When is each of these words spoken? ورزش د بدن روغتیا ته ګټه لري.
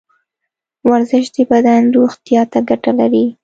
ورزش 0.89 1.25
د 1.35 1.37
بدن 1.51 1.81
روغتیا 1.97 2.41
ته 2.51 2.59
ګټه 2.69 2.91
لري. 2.99 3.25